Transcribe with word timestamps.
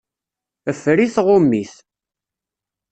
Ffer-it, 0.77 1.15
ɣum-it. 1.25 1.73